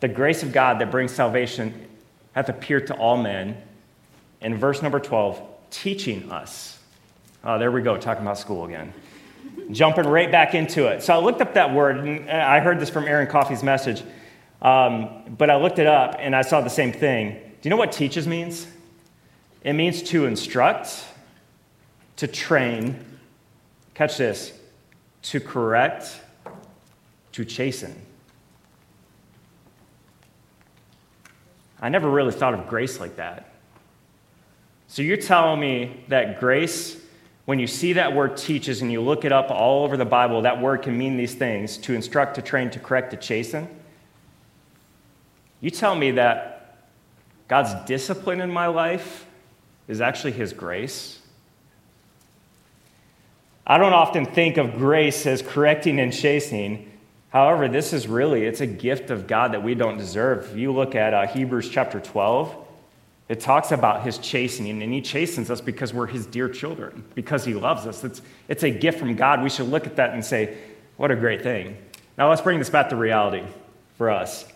[0.00, 1.86] The grace of God that brings salvation
[2.32, 3.58] hath appeared to all men.
[4.40, 6.78] In verse number 12, teaching us.
[7.42, 8.92] Oh, there we go, talking about school again.
[9.70, 11.02] Jumping right back into it.
[11.02, 14.02] So I looked up that word, and I heard this from Aaron Coffey's message,
[14.62, 17.32] um, but I looked it up and I saw the same thing.
[17.32, 18.66] Do you know what teaches means?
[19.62, 21.04] It means to instruct,
[22.16, 23.04] to train,
[23.94, 24.52] catch this,
[25.22, 26.20] to correct,
[27.32, 27.94] to chasten.
[31.80, 33.53] I never really thought of grace like that.
[34.94, 36.96] So you're telling me that grace,
[37.46, 40.42] when you see that word teaches and you look it up all over the Bible,
[40.42, 43.66] that word can mean these things to instruct, to train, to correct, to chasten.
[45.60, 46.86] You tell me that
[47.48, 49.26] God's discipline in my life
[49.88, 51.20] is actually His grace.
[53.66, 56.88] I don't often think of grace as correcting and chastening.
[57.30, 60.50] However, this is really, it's a gift of God that we don't deserve.
[60.52, 62.63] If you look at uh, Hebrews chapter 12,
[63.28, 67.44] it talks about his chastening, and he chastens us because we're his dear children, because
[67.44, 68.04] he loves us.
[68.04, 69.42] It's, it's a gift from God.
[69.42, 70.58] We should look at that and say,
[70.96, 71.76] what a great thing.
[72.18, 73.42] Now let's bring this back to reality.
[73.96, 74.46] for us.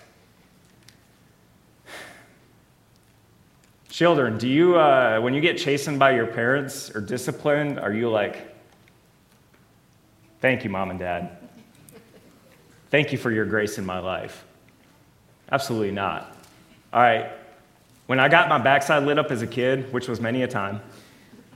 [3.89, 8.11] Children, do you, uh, when you get chastened by your parents or disciplined, are you
[8.11, 8.55] like,
[10.41, 11.37] thank you, mom and dad?
[12.91, 14.45] Thank you for your grace in my life?
[15.51, 16.37] Absolutely not.
[16.93, 17.31] All right,
[18.09, 20.81] when I got my backside lit up as a kid, which was many a time,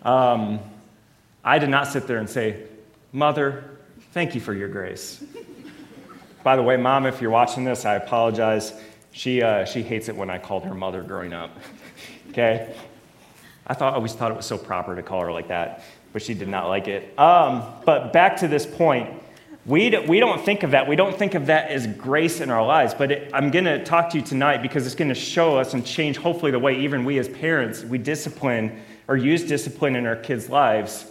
[0.02, 0.60] um,
[1.42, 2.64] I did not sit there and say,
[3.10, 3.64] Mother,
[4.12, 5.24] thank you for your grace.
[6.42, 8.74] By the way, Mom, if you're watching this, I apologize.
[9.12, 11.56] She, uh, she hates it when I called her mother growing up.
[12.28, 12.74] okay?
[13.66, 16.34] I thought, always thought it was so proper to call her like that, but she
[16.34, 17.18] did not like it.
[17.18, 19.21] Um, but back to this point,
[19.64, 20.88] we, do, we don't think of that.
[20.88, 22.94] We don't think of that as grace in our lives.
[22.94, 25.74] But it, I'm going to talk to you tonight because it's going to show us
[25.74, 30.06] and change, hopefully, the way even we as parents, we discipline or use discipline in
[30.06, 31.06] our kids' lives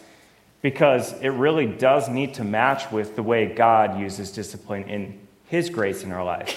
[0.62, 5.70] because it really does need to match with the way God uses discipline in His
[5.70, 6.54] grace in our lives.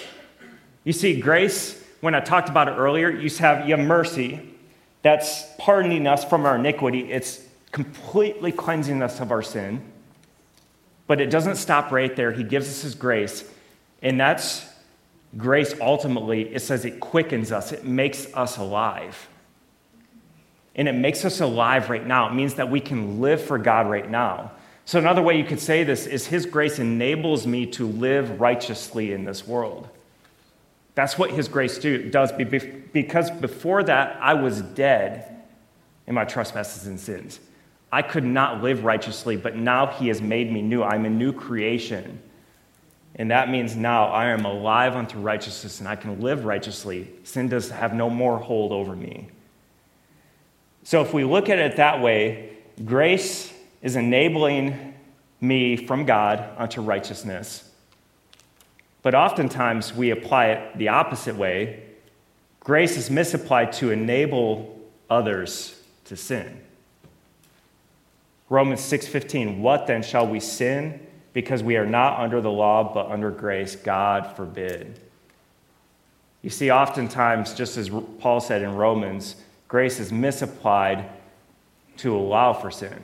[0.84, 4.54] You see, grace, when I talked about it earlier, you have, you have mercy
[5.02, 9.82] that's pardoning us from our iniquity, it's completely cleansing us of our sin.
[11.06, 12.32] But it doesn't stop right there.
[12.32, 13.44] He gives us His grace,
[14.02, 14.66] and that's
[15.36, 19.28] grace ultimately, it says it quickens us, it makes us alive
[20.76, 22.28] and it makes us alive right now.
[22.28, 24.52] It means that we can live for God right now.
[24.84, 29.12] So, another way you could say this is His grace enables me to live righteously
[29.12, 29.88] in this world.
[30.94, 35.42] That's what His grace do, does, because before that, I was dead
[36.06, 37.40] in my trespasses and sins.
[37.94, 40.82] I could not live righteously, but now He has made me new.
[40.82, 42.20] I'm a new creation.
[43.14, 47.12] And that means now I am alive unto righteousness and I can live righteously.
[47.22, 49.28] Sin does have no more hold over me.
[50.82, 54.94] So, if we look at it that way, grace is enabling
[55.40, 57.70] me from God unto righteousness.
[59.02, 61.84] But oftentimes we apply it the opposite way.
[62.58, 66.63] Grace is misapplied to enable others to sin.
[68.54, 73.10] Romans 6:15 What then shall we sin because we are not under the law but
[73.10, 75.00] under grace God forbid.
[76.40, 77.90] You see oftentimes just as
[78.20, 79.34] Paul said in Romans
[79.66, 81.10] grace is misapplied
[81.96, 83.02] to allow for sin,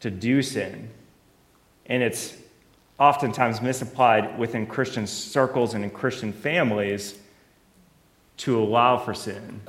[0.00, 0.88] to do sin.
[1.84, 2.38] And it's
[2.98, 7.18] oftentimes misapplied within Christian circles and in Christian families
[8.38, 9.60] to allow for sin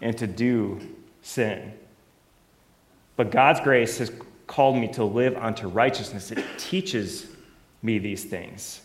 [0.00, 0.80] and to do
[1.22, 1.72] sin.
[3.20, 4.10] But God's grace has
[4.46, 6.30] called me to live unto righteousness.
[6.30, 7.26] It teaches
[7.82, 8.80] me these things.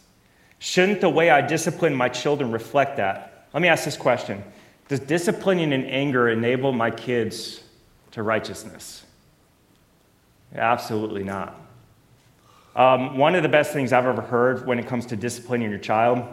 [0.60, 3.48] Shouldn't the way I discipline my children reflect that?
[3.54, 4.44] Let me ask this question
[4.90, 7.64] does disciplining in anger enable my kids
[8.12, 9.06] to righteousness?
[10.54, 11.56] Absolutely not.
[12.76, 15.80] Um, one of the best things I've ever heard when it comes to disciplining your
[15.80, 16.26] child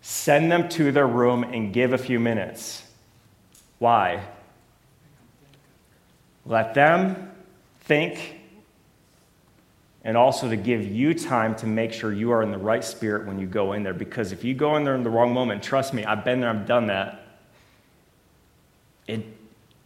[0.00, 2.82] send them to their room and give a few minutes.
[3.78, 4.24] Why?
[6.44, 7.30] Let them
[7.82, 8.38] think
[10.04, 13.26] and also to give you time to make sure you are in the right spirit
[13.26, 13.94] when you go in there.
[13.94, 16.50] Because if you go in there in the wrong moment, trust me, I've been there,
[16.50, 17.22] I've done that
[19.06, 19.24] it,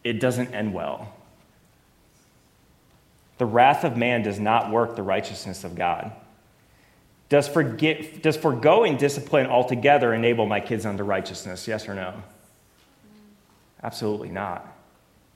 [0.03, 1.13] it doesn't end well.
[3.37, 6.11] The wrath of man does not work the righteousness of God.
[7.29, 11.67] Does, forget, does foregoing discipline altogether enable my kids unto righteousness?
[11.67, 12.23] Yes or no?
[13.83, 14.76] Absolutely not.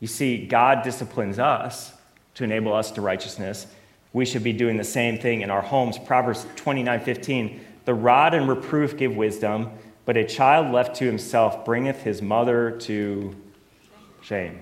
[0.02, 1.94] You see, God disciplines us
[2.34, 3.68] to enable us to righteousness.
[4.14, 5.98] We should be doing the same thing in our homes.
[5.98, 7.62] Proverbs 29 15.
[7.86, 9.70] The rod and reproof give wisdom,
[10.06, 13.36] but a child left to himself bringeth his mother to
[14.22, 14.60] shame.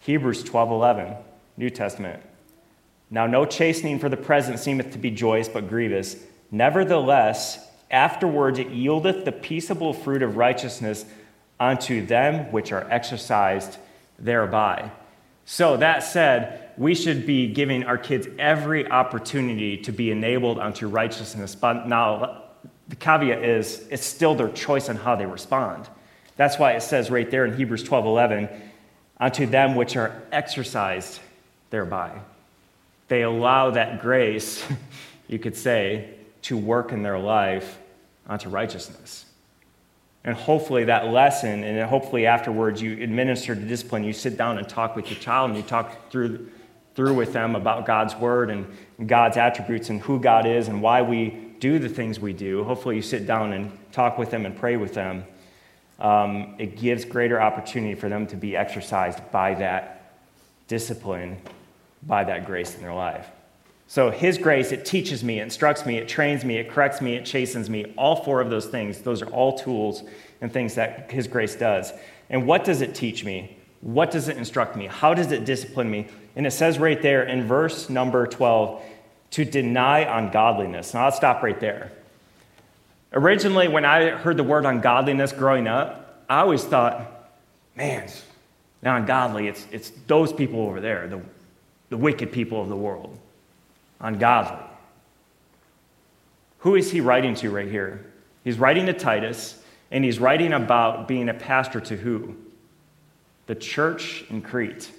[0.00, 1.16] Hebrews 12:11,
[1.56, 2.22] New Testament.
[3.10, 6.16] Now no chastening for the present seemeth to be joyous but grievous.
[6.50, 11.04] Nevertheless, afterwards it yieldeth the peaceable fruit of righteousness
[11.60, 13.76] unto them which are exercised
[14.18, 14.90] thereby.
[15.44, 20.88] So that said, we should be giving our kids every opportunity to be enabled unto
[20.88, 21.54] righteousness.
[21.54, 22.44] But now
[22.88, 25.88] the caveat is it's still their choice on how they respond.
[26.36, 28.48] That's why it says right there in Hebrews 12 11,
[29.18, 31.20] unto them which are exercised
[31.70, 32.18] thereby.
[33.08, 34.64] They allow that grace,
[35.28, 37.78] you could say, to work in their life
[38.26, 39.26] unto righteousness.
[40.24, 44.66] And hopefully, that lesson, and hopefully afterwards, you administer the discipline, you sit down and
[44.68, 46.48] talk with your child, and you talk through,
[46.94, 48.66] through with them about God's word and
[49.06, 52.64] God's attributes and who God is and why we do the things we do.
[52.64, 55.24] Hopefully, you sit down and talk with them and pray with them
[55.98, 60.12] um, it gives greater opportunity for them to be exercised by that
[60.66, 61.38] discipline,
[62.02, 63.30] by that grace in their life.
[63.86, 67.24] So His grace, it teaches me, instructs me, it trains me, it corrects me, it
[67.24, 67.92] chastens me.
[67.96, 70.02] All four of those things, those are all tools
[70.40, 71.92] and things that His grace does.
[72.30, 73.56] And what does it teach me?
[73.80, 74.86] What does it instruct me?
[74.86, 76.08] How does it discipline me?
[76.36, 78.82] And it says right there in verse number 12
[79.32, 80.94] to deny ungodliness.
[80.94, 81.92] Now I'll stop right there.
[83.12, 87.30] Originally, when I heard the word ungodliness growing up, I always thought,
[87.76, 88.08] man,
[88.82, 91.20] now ungodly, it's, it's those people over there, the,
[91.90, 93.18] the wicked people of the world.
[94.00, 94.64] Ungodly.
[96.58, 98.06] Who is he writing to right here?
[98.42, 102.36] He's writing to Titus, and he's writing about being a pastor to who?
[103.46, 104.90] The church in Crete.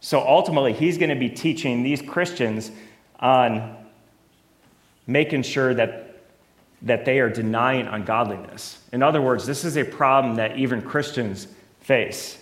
[0.00, 2.70] So ultimately, he's going to be teaching these Christians
[3.20, 3.76] on
[5.06, 6.08] making sure that
[6.82, 8.78] that they are denying ungodliness.
[8.92, 11.48] In other words, this is a problem that even Christians
[11.80, 12.38] face.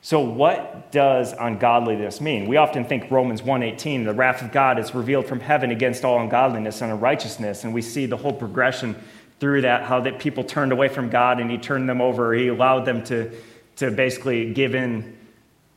[0.00, 2.46] So what does ungodliness mean?
[2.46, 6.20] We often think Romans 1:18, the wrath of God is revealed from heaven against all
[6.20, 8.94] ungodliness and unrighteousness, and we see the whole progression
[9.40, 12.48] through that how that people turned away from God and he turned them over, he
[12.48, 13.30] allowed them to
[13.76, 15.16] to basically give in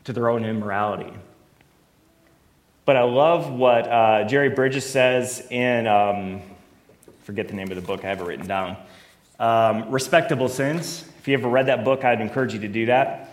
[0.03, 1.13] to their own immorality.
[2.85, 6.41] But I love what uh, Jerry Bridges says in um,
[7.23, 8.77] forget the name of the book, I have it written down.
[9.39, 11.05] Um, Respectable Sins.
[11.19, 13.30] If you ever read that book, I'd encourage you to do that.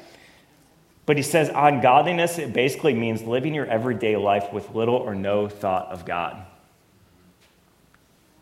[1.09, 5.49] But he says, ungodliness, it basically means living your everyday life with little or no
[5.49, 6.45] thought of God.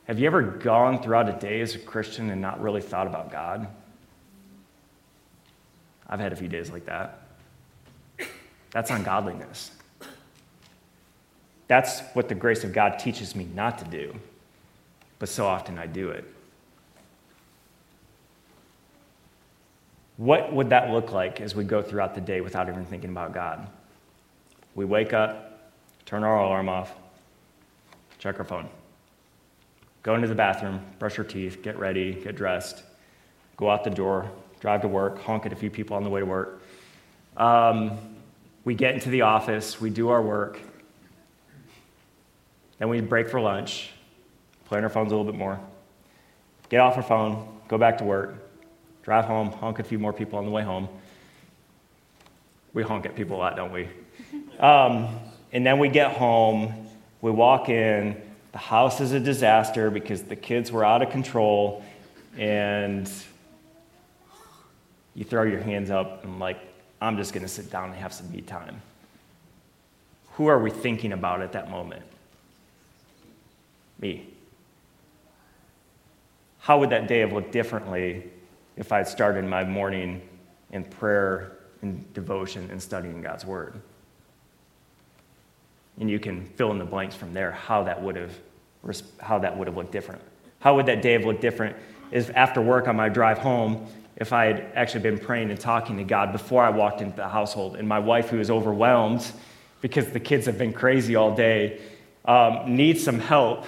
[0.09, 3.31] Have you ever gone throughout a day as a Christian and not really thought about
[3.31, 3.69] God?
[6.09, 7.23] I've had a few days like that.
[8.73, 9.71] That's ungodliness.
[11.69, 14.19] That's what the grace of God teaches me not to do
[15.19, 16.25] but so often I do it.
[20.17, 23.35] What would that look like as we go throughout the day without even thinking about
[23.35, 23.67] God?
[24.75, 25.73] We wake up,
[26.07, 26.95] turn our alarm off,
[28.19, 28.69] check our phone,
[30.03, 32.83] go into the bathroom, brush our teeth, get ready, get dressed,
[33.57, 36.21] go out the door, drive to work, honk at a few people on the way
[36.21, 36.63] to work.
[37.37, 37.99] Um,
[38.65, 40.59] we get into the office, we do our work,
[42.79, 43.91] then we break for lunch,
[44.65, 45.61] play on our phones a little bit more,
[46.71, 48.46] get off our phone, go back to work,
[49.07, 50.89] drive home, honk at a few more people on the way home.
[52.75, 53.89] We honk at people a lot, don't we?
[54.59, 55.21] Um,
[55.53, 56.89] and then we get home,
[57.21, 61.85] we walk in, the house is a disaster because the kids were out of control,
[62.37, 63.09] and
[65.15, 66.59] you throw your hands up and, like,
[67.01, 68.83] I'm just to sit down and have some me time.
[70.33, 72.03] Who are we thinking about at that moment?
[74.01, 74.27] Me
[76.59, 78.25] how would that day have looked differently
[78.77, 80.23] if I started my morning
[80.73, 83.81] in prayer and devotion and studying God's Word?
[85.99, 88.33] And you can fill in the blanks from there how that would have,
[89.19, 90.21] how that would have looked different.
[90.61, 91.77] How would that day have looked different
[92.11, 95.97] if after work on my drive home, if I had actually been praying and talking
[95.99, 99.31] to God before I walked into the household, and my wife, who is overwhelmed
[99.81, 101.81] because the kids have been crazy all day,
[102.25, 103.67] um, needs some help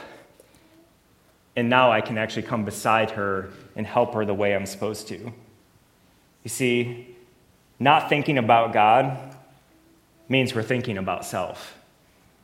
[1.58, 5.08] and now I can actually come beside her and help her the way I'm supposed
[5.08, 5.18] to.
[6.44, 7.16] You see,
[7.80, 9.34] not thinking about God
[10.28, 11.76] means we're thinking about self.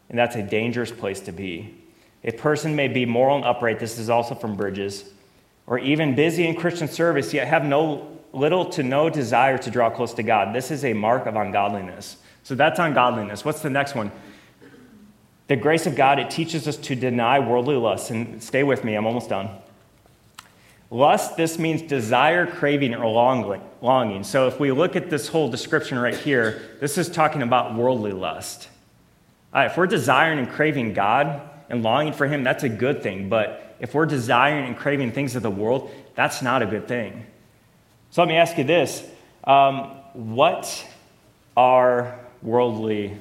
[0.09, 1.77] And that's a dangerous place to be.
[2.25, 5.05] A person may be moral and upright, this is also from Bridges,
[5.69, 9.91] or even busy in Christian service, yet have no little to no desire to draw
[9.91, 10.53] close to God.
[10.53, 12.17] This is a mark of ungodliness.
[12.43, 13.45] So that's ungodliness.
[13.45, 14.11] What's the next one?
[15.47, 18.11] The grace of God, it teaches us to deny worldly lust.
[18.11, 19.51] And stay with me, I'm almost done.
[20.91, 23.07] Lust, this means desire, craving, or
[23.81, 24.23] longing.
[24.23, 28.13] So if we look at this whole description right here, this is talking about worldly
[28.13, 28.69] lust.
[29.55, 33.29] if we're desiring and craving God and longing for Him, that's a good thing.
[33.29, 37.27] But if we're desiring and craving things of the world, that's not a good thing.
[38.11, 39.05] So let me ask you this
[39.43, 40.87] um, What
[41.57, 43.17] are worldly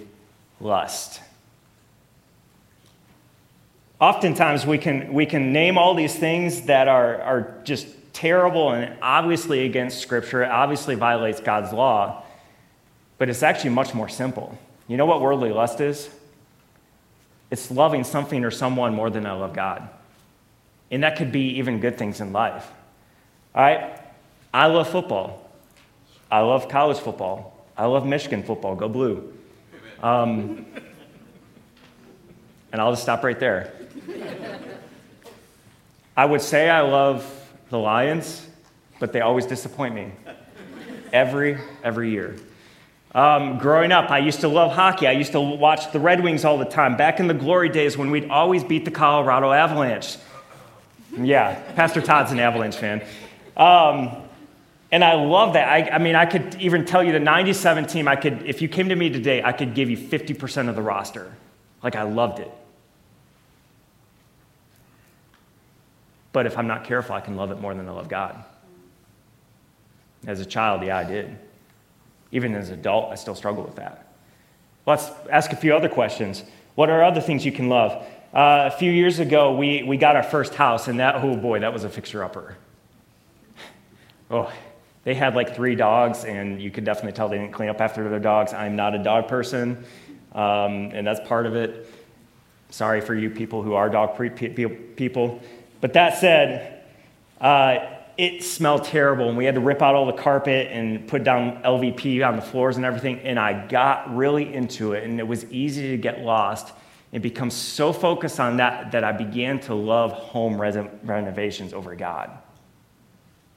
[0.60, 1.23] lust?
[4.04, 8.98] Oftentimes, we can, we can name all these things that are, are just terrible and
[9.02, 12.22] obviously against Scripture, obviously violates God's law,
[13.18, 14.60] but it's actually much more simple.
[14.90, 16.10] You know what worldly lust is?
[17.50, 19.88] It's loving something or someone more than I love God.
[20.92, 22.70] And that could be even good things in life.
[23.56, 24.02] All right?
[24.54, 25.50] I love football.
[26.30, 27.66] I love college football.
[27.78, 28.76] I love Michigan football.
[28.76, 29.34] Go blue.
[30.02, 30.66] Um,
[32.74, 33.72] and I'll just stop right there.
[36.18, 37.26] I would say I love
[37.70, 38.46] the Lions,
[39.00, 40.12] but they always disappoint me.
[41.12, 42.36] Every, every year.
[43.16, 45.06] Um, growing up, I used to love hockey.
[45.06, 46.98] I used to watch the Red Wings all the time.
[46.98, 50.18] Back in the glory days when we'd always beat the Colorado Avalanche.
[51.16, 53.04] Yeah, Pastor Todd's an Avalanche fan.
[53.56, 54.18] Um,
[54.92, 55.70] and I love that.
[55.70, 58.68] I, I, mean, I could even tell you the 97 team, I could, if you
[58.68, 61.32] came to me today, I could give you 50% of the roster.
[61.84, 62.52] Like, I loved it.
[66.34, 68.44] But if I'm not careful, I can love it more than I love God.
[70.26, 71.38] As a child, yeah, I did.
[72.32, 74.14] Even as an adult, I still struggle with that.
[74.86, 76.44] Let's ask a few other questions.
[76.76, 78.06] What are other things you can love?
[78.34, 81.60] Uh, a few years ago, we, we got our first house, and that, oh boy,
[81.60, 82.58] that was a fixer upper.
[84.32, 84.52] Oh,
[85.04, 88.10] they had like three dogs, and you could definitely tell they didn't clean up after
[88.10, 88.52] their dogs.
[88.52, 89.84] I'm not a dog person,
[90.34, 91.88] um, and that's part of it.
[92.72, 94.18] Sorry for you people who are dog
[94.96, 95.40] people.
[95.84, 96.82] But that said,
[97.42, 97.80] uh,
[98.18, 101.62] it smelled terrible, and we had to rip out all the carpet and put down
[101.62, 103.20] LVP on the floors and everything.
[103.20, 106.72] And I got really into it, and it was easy to get lost
[107.12, 112.32] and become so focused on that that I began to love home renovations over God.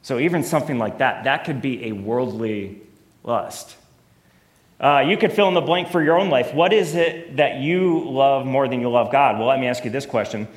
[0.03, 2.83] So, even something like that, that could be a worldly
[3.23, 3.77] lust.
[4.81, 6.53] Uh, you could fill in the blank for your own life.
[6.53, 9.39] What is it that you love more than you love God?
[9.39, 10.49] Well, let me ask you this question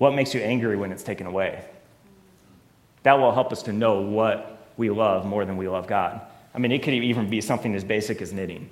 [0.00, 1.62] What makes you angry when it's taken away?
[3.02, 6.22] That will help us to know what we love more than we love God.
[6.54, 8.70] I mean, it could even be something as basic as knitting.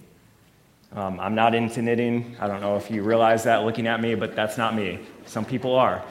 [0.94, 2.34] Um, I'm not into knitting.
[2.40, 5.00] I don't know if you realize that looking at me, but that's not me.
[5.26, 6.02] Some people are.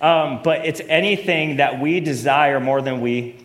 [0.00, 3.36] Um, but it's anything that we desire more than we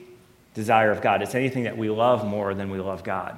[0.54, 1.22] desire of God.
[1.22, 3.38] It's anything that we love more than we love God.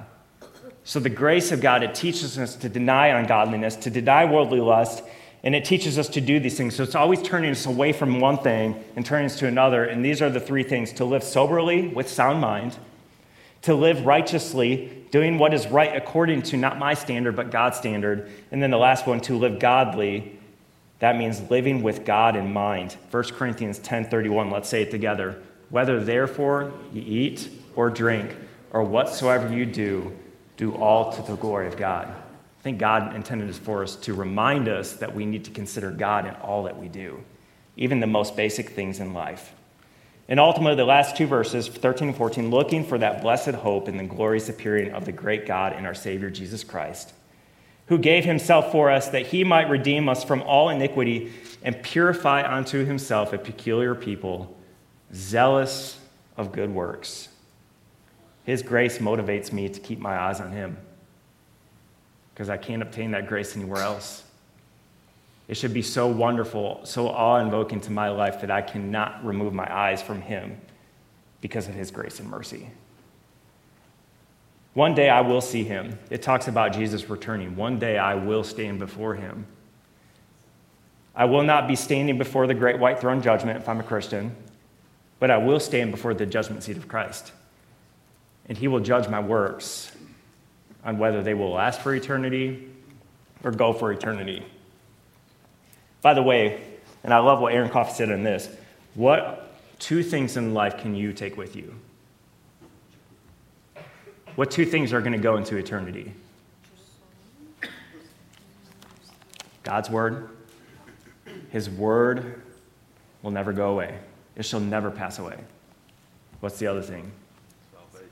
[0.84, 5.02] So the grace of God, it teaches us to deny ungodliness, to deny worldly lust,
[5.44, 6.76] and it teaches us to do these things.
[6.76, 9.84] So it's always turning us away from one thing and turning us to another.
[9.84, 12.78] And these are the three things to live soberly with sound mind,
[13.62, 18.30] to live righteously, doing what is right according to not my standard, but God's standard.
[18.52, 20.38] And then the last one, to live godly.
[21.00, 22.96] That means living with God in mind.
[23.10, 25.42] 1 Corinthians 10 31, let's say it together.
[25.70, 28.36] Whether therefore you eat or drink
[28.70, 30.16] or whatsoever you do,
[30.56, 32.21] do all to the glory of God.
[32.62, 35.90] I think God intended this for us to remind us that we need to consider
[35.90, 37.24] God in all that we do,
[37.76, 39.52] even the most basic things in life.
[40.28, 43.96] And ultimately, the last two verses, 13 and 14, looking for that blessed hope in
[43.96, 47.12] the glorious appearing of the great God and our Savior Jesus Christ,
[47.86, 51.32] who gave himself for us that he might redeem us from all iniquity
[51.64, 54.56] and purify unto himself a peculiar people,
[55.12, 55.98] zealous
[56.36, 57.28] of good works.
[58.44, 60.76] His grace motivates me to keep my eyes on him
[62.32, 64.24] because I can't obtain that grace anywhere else.
[65.48, 69.52] It should be so wonderful, so awe invoking to my life that I cannot remove
[69.52, 70.58] my eyes from Him
[71.40, 72.70] because of His grace and mercy.
[74.74, 75.98] One day I will see Him.
[76.08, 77.56] It talks about Jesus returning.
[77.56, 79.46] One day I will stand before Him.
[81.14, 84.34] I will not be standing before the great white throne judgment if I'm a Christian,
[85.20, 87.32] but I will stand before the judgment seat of Christ.
[88.46, 89.92] And He will judge my works
[90.84, 92.68] on whether they will last for eternity
[93.44, 94.44] or go for eternity.
[96.00, 96.62] By the way,
[97.04, 98.48] and I love what Aaron Coffey said on this
[98.94, 101.74] what two things in life can you take with you?
[104.34, 106.12] What two things are going to go into eternity?
[109.62, 110.30] God's word.
[111.50, 112.42] His word
[113.22, 113.98] will never go away,
[114.36, 115.38] it shall never pass away.
[116.40, 117.12] What's the other thing?
[117.72, 118.08] Salvation.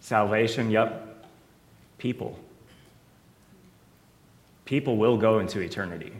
[0.00, 1.05] Salvation, yep
[1.98, 2.38] people.
[4.64, 6.12] People will go into eternity.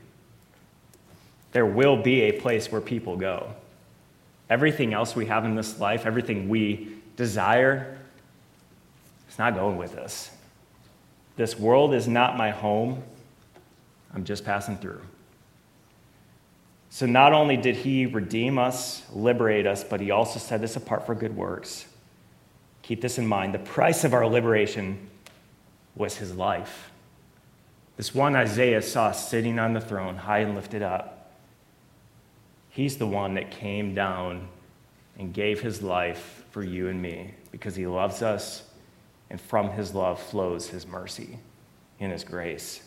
[1.53, 3.49] There will be a place where people go.
[4.49, 7.99] Everything else we have in this life, everything we desire,
[9.29, 10.31] it's not going with us.
[11.37, 13.03] This world is not my home.
[14.15, 15.03] I'm just passing through.
[16.89, 21.05] So, not only did he redeem us, liberate us, but he also set us apart
[21.05, 21.87] for good works.
[22.83, 23.53] Keep this in mind.
[23.53, 25.11] The price of our liberation
[25.97, 26.91] was his life.
[27.97, 31.33] This one Isaiah saw sitting on the throne, high and lifted up.
[32.69, 34.49] He's the one that came down
[35.19, 38.65] and gave his life for you and me because he loves us,
[39.31, 41.39] and from his love flows his mercy
[41.99, 42.83] and his grace.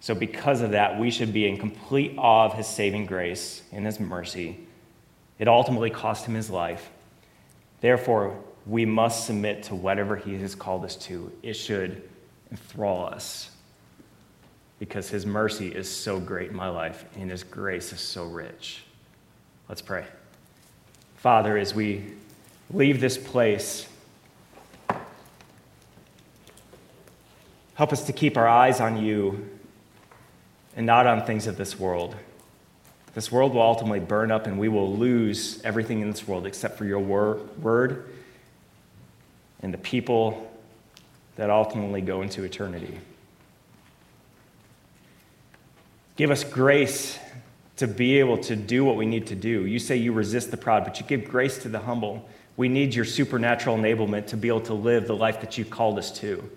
[0.00, 3.84] So, because of that, we should be in complete awe of his saving grace and
[3.84, 4.60] his mercy.
[5.38, 6.90] It ultimately cost him his life.
[7.80, 11.32] Therefore, we must submit to whatever He has called us to.
[11.42, 12.02] It should
[12.50, 13.50] enthrall us
[14.78, 18.82] because His mercy is so great in my life and His grace is so rich.
[19.68, 20.04] Let's pray.
[21.16, 22.04] Father, as we
[22.70, 23.88] leave this place,
[27.76, 29.50] Help us to keep our eyes on you
[30.76, 32.16] and not on things of this world.
[33.12, 36.78] This world will ultimately burn up and we will lose everything in this world except
[36.78, 38.10] for your wor- word
[39.62, 40.50] and the people
[41.36, 42.98] that ultimately go into eternity.
[46.16, 47.18] Give us grace
[47.76, 49.66] to be able to do what we need to do.
[49.66, 52.26] You say you resist the proud, but you give grace to the humble.
[52.56, 55.98] We need your supernatural enablement to be able to live the life that you've called
[55.98, 56.50] us to.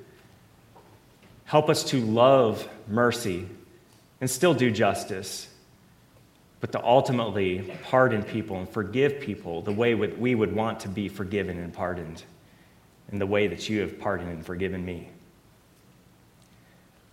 [1.44, 3.48] Help us to love mercy
[4.22, 5.50] and still do justice,
[6.62, 10.88] but to ultimately pardon people and forgive people the way that we would want to
[10.88, 12.24] be forgiven and pardoned,
[13.12, 15.10] in the way that you have pardoned and forgiven me.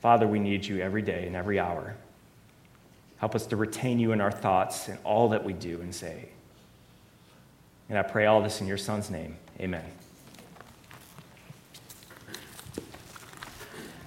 [0.01, 1.97] Father, we need you every day and every hour.
[3.19, 6.29] Help us to retain you in our thoughts and all that we do and say.
[7.89, 9.37] And I pray all this in your Son's name.
[9.59, 9.85] Amen.